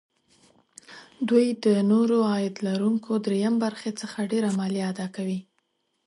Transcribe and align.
دوی 1.27 1.47
د 1.65 1.67
نورو 1.91 2.17
عاید 2.31 2.55
لرونکو 2.67 3.11
دریم 3.25 3.55
برخې 3.65 3.91
څخه 4.01 4.17
ډېره 4.31 4.49
مالیه 4.59 4.85
اداکوي 4.91 5.39